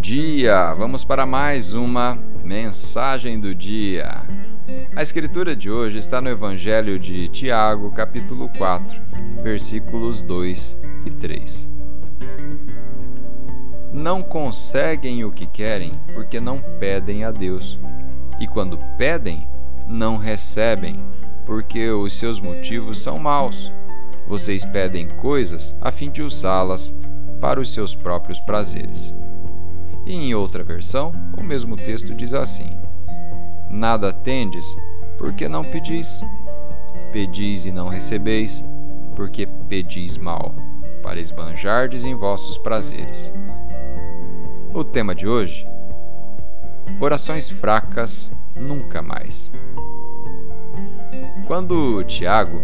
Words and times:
dia! 0.00 0.74
Vamos 0.74 1.04
para 1.04 1.24
mais 1.24 1.72
uma 1.72 2.18
mensagem 2.42 3.38
do 3.38 3.54
dia. 3.54 4.16
A 4.96 5.00
escritura 5.00 5.54
de 5.54 5.70
hoje 5.70 5.96
está 5.96 6.20
no 6.20 6.28
Evangelho 6.28 6.98
de 6.98 7.28
Tiago, 7.28 7.92
capítulo 7.92 8.50
4, 8.58 8.98
versículos 9.44 10.22
2 10.22 10.76
e 11.06 11.10
3. 11.12 11.70
Não 13.92 14.24
conseguem 14.24 15.24
o 15.24 15.30
que 15.30 15.46
querem 15.46 15.92
porque 16.16 16.40
não 16.40 16.60
pedem 16.80 17.22
a 17.22 17.30
Deus, 17.30 17.78
e 18.40 18.48
quando 18.48 18.76
pedem, 18.98 19.46
não 19.86 20.16
recebem, 20.16 20.98
porque 21.46 21.88
os 21.90 22.18
seus 22.18 22.40
motivos 22.40 23.00
são 23.00 23.20
maus. 23.20 23.70
Vocês 24.26 24.64
pedem 24.64 25.06
coisas 25.06 25.72
a 25.80 25.92
fim 25.92 26.10
de 26.10 26.22
usá-las 26.22 26.92
para 27.40 27.60
os 27.60 27.72
seus 27.72 27.94
próprios 27.94 28.40
prazeres. 28.40 29.14
E 30.10 30.12
em 30.12 30.34
outra 30.34 30.64
versão, 30.64 31.12
o 31.38 31.40
mesmo 31.40 31.76
texto 31.76 32.12
diz 32.12 32.34
assim: 32.34 32.76
Nada 33.70 34.12
tendes, 34.12 34.76
porque 35.16 35.48
não 35.48 35.62
pedis. 35.62 36.20
Pedis 37.12 37.64
e 37.64 37.70
não 37.70 37.86
recebeis, 37.86 38.60
porque 39.14 39.46
pedis 39.68 40.16
mal, 40.16 40.52
para 41.00 41.20
esbanjardes 41.20 42.04
em 42.04 42.16
vossos 42.16 42.58
prazeres. 42.58 43.30
O 44.74 44.82
tema 44.82 45.14
de 45.14 45.28
hoje: 45.28 45.64
Orações 47.00 47.48
fracas 47.48 48.32
nunca 48.56 49.00
mais. 49.00 49.48
Quando 51.46 52.02
Tiago 52.02 52.60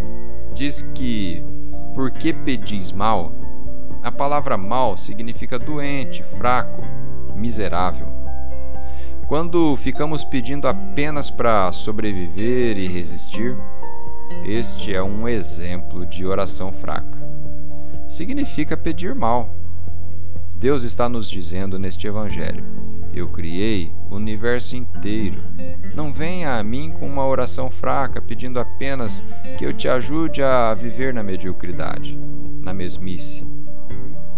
diz 0.52 0.82
que 0.82 1.44
porque 1.94 2.32
pedis 2.32 2.90
mal, 2.90 3.30
a 4.02 4.10
palavra 4.10 4.56
mal 4.56 4.96
significa 4.96 5.60
doente, 5.60 6.24
fraco, 6.24 6.82
miserável. 7.36 8.08
Quando 9.26 9.76
ficamos 9.76 10.24
pedindo 10.24 10.68
apenas 10.68 11.28
para 11.30 11.72
sobreviver 11.72 12.78
e 12.78 12.86
resistir, 12.86 13.56
este 14.44 14.94
é 14.94 15.02
um 15.02 15.28
exemplo 15.28 16.06
de 16.06 16.24
oração 16.24 16.70
fraca. 16.70 17.18
Significa 18.08 18.76
pedir 18.76 19.14
mal. 19.14 19.52
Deus 20.54 20.84
está 20.84 21.08
nos 21.08 21.28
dizendo 21.28 21.76
neste 21.78 22.06
Evangelho: 22.06 22.64
Eu 23.12 23.28
criei 23.28 23.92
o 24.08 24.14
universo 24.14 24.76
inteiro. 24.76 25.42
Não 25.94 26.12
venha 26.12 26.56
a 26.56 26.62
mim 26.62 26.92
com 26.92 27.06
uma 27.06 27.26
oração 27.26 27.68
fraca, 27.68 28.22
pedindo 28.22 28.60
apenas 28.60 29.22
que 29.58 29.66
eu 29.66 29.72
te 29.72 29.88
ajude 29.88 30.42
a 30.42 30.72
viver 30.72 31.12
na 31.12 31.22
mediocridade, 31.22 32.16
na 32.62 32.72
mesmice. 32.72 33.44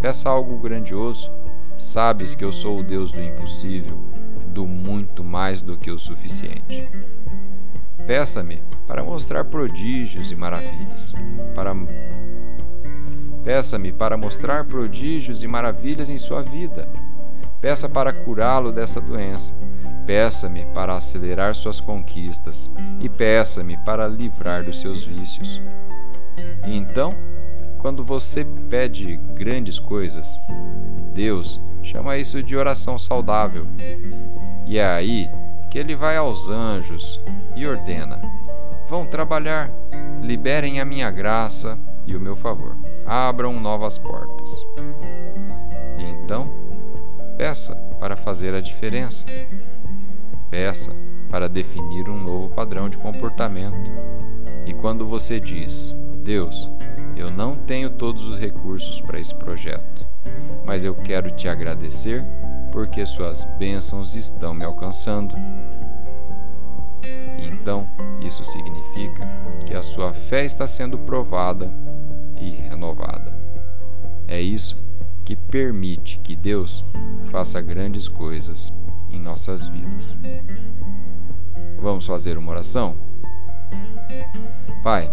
Peça 0.00 0.30
algo 0.30 0.58
grandioso 0.58 1.30
Sabes 1.78 2.34
que 2.34 2.44
eu 2.44 2.52
sou 2.52 2.80
o 2.80 2.82
Deus 2.82 3.12
do 3.12 3.22
impossível, 3.22 3.96
do 4.48 4.66
muito 4.66 5.22
mais 5.22 5.62
do 5.62 5.78
que 5.78 5.92
o 5.92 5.98
suficiente. 5.98 6.88
Peça-me 8.04 8.60
para 8.84 9.04
mostrar 9.04 9.44
prodígios 9.44 10.32
e 10.32 10.34
maravilhas, 10.34 11.14
para 11.54 11.72
Peça-me 13.44 13.92
para 13.92 14.16
mostrar 14.16 14.64
prodígios 14.64 15.42
e 15.42 15.46
maravilhas 15.46 16.10
em 16.10 16.18
sua 16.18 16.42
vida. 16.42 16.86
Peça 17.60 17.88
para 17.88 18.12
curá-lo 18.12 18.72
dessa 18.72 19.00
doença. 19.00 19.54
Peça-me 20.04 20.66
para 20.66 20.96
acelerar 20.96 21.54
suas 21.54 21.80
conquistas 21.80 22.70
e 23.00 23.08
peça-me 23.08 23.76
para 23.84 24.08
livrar 24.08 24.64
dos 24.64 24.80
seus 24.80 25.04
vícios. 25.04 25.60
E 26.66 26.76
então, 26.76 27.14
quando 27.78 28.02
você 28.02 28.44
pede 28.68 29.16
grandes 29.34 29.78
coisas, 29.78 30.38
Deus 31.14 31.60
chama 31.88 32.18
isso 32.18 32.42
de 32.42 32.54
oração 32.54 32.98
saudável. 32.98 33.66
E 34.66 34.78
é 34.78 34.86
aí 34.86 35.28
que 35.70 35.78
ele 35.78 35.96
vai 35.96 36.16
aos 36.16 36.48
anjos 36.48 37.18
e 37.56 37.66
ordena: 37.66 38.20
Vão 38.88 39.06
trabalhar, 39.06 39.70
liberem 40.22 40.80
a 40.80 40.84
minha 40.84 41.10
graça 41.10 41.78
e 42.06 42.14
o 42.14 42.20
meu 42.20 42.36
favor, 42.36 42.76
abram 43.06 43.58
novas 43.58 43.96
portas. 43.96 44.50
E 45.98 46.04
então, 46.04 46.46
peça 47.36 47.74
para 47.98 48.16
fazer 48.16 48.54
a 48.54 48.60
diferença. 48.60 49.24
Peça 50.50 50.94
para 51.30 51.48
definir 51.48 52.08
um 52.08 52.18
novo 52.18 52.48
padrão 52.50 52.88
de 52.88 52.96
comportamento. 52.98 53.90
E 54.66 54.74
quando 54.74 55.06
você 55.06 55.40
diz: 55.40 55.94
Deus, 56.22 56.70
eu 57.16 57.30
não 57.30 57.56
tenho 57.56 57.90
todos 57.90 58.26
os 58.26 58.38
recursos 58.38 59.00
para 59.00 59.18
esse 59.18 59.34
projeto, 59.34 60.07
mas 60.64 60.84
eu 60.84 60.94
quero 60.94 61.30
te 61.30 61.48
agradecer 61.48 62.24
porque 62.72 63.04
suas 63.06 63.44
bênçãos 63.58 64.14
estão 64.14 64.52
me 64.52 64.64
alcançando. 64.64 65.34
Então, 67.38 67.84
isso 68.22 68.44
significa 68.44 69.26
que 69.66 69.74
a 69.74 69.82
sua 69.82 70.12
fé 70.12 70.44
está 70.44 70.66
sendo 70.66 70.98
provada 70.98 71.72
e 72.36 72.50
renovada. 72.50 73.34
É 74.26 74.40
isso 74.40 74.76
que 75.24 75.34
permite 75.34 76.18
que 76.18 76.36
Deus 76.36 76.84
faça 77.30 77.60
grandes 77.60 78.08
coisas 78.08 78.72
em 79.10 79.20
nossas 79.20 79.66
vidas. 79.66 80.16
Vamos 81.80 82.06
fazer 82.06 82.36
uma 82.36 82.50
oração? 82.50 82.96
Pai, 84.82 85.12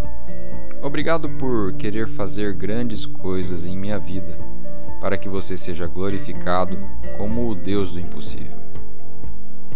Obrigado 0.85 1.27
por 1.27 1.73
querer 1.73 2.07
fazer 2.07 2.53
grandes 2.53 3.07
coisas 3.07 3.65
em 3.65 3.75
minha 3.75 3.97
vida, 3.97 4.37
para 5.05 5.19
que 5.19 5.29
você 5.29 5.55
seja 5.55 5.85
glorificado 5.85 6.79
como 7.15 7.47
o 7.47 7.53
Deus 7.53 7.91
do 7.91 7.99
impossível. 7.99 8.57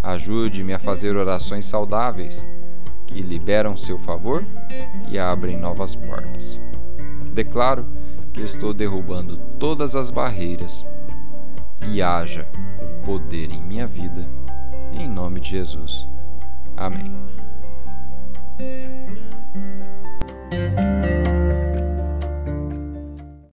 Ajude-me 0.01 0.73
a 0.73 0.79
fazer 0.79 1.15
orações 1.15 1.67
saudáveis 1.67 2.43
que 3.05 3.21
liberam 3.21 3.77
seu 3.77 3.99
favor 3.99 4.43
e 5.07 5.19
abrem 5.19 5.55
novas 5.55 5.93
portas. 5.93 6.57
Declaro 7.31 7.85
que 8.33 8.41
estou 8.41 8.73
derrubando 8.73 9.37
todas 9.59 9.95
as 9.95 10.09
barreiras 10.09 10.83
e 11.87 12.01
haja 12.01 12.47
com 12.79 13.05
poder 13.05 13.51
em 13.51 13.61
minha 13.61 13.85
vida, 13.85 14.25
em 14.91 15.07
nome 15.07 15.41
de 15.41 15.51
Jesus. 15.51 16.07
Amém. 16.75 17.15